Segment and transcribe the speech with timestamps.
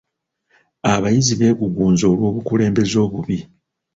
[0.93, 3.37] Abayizi beegugunze olw'obukulembeze obubi.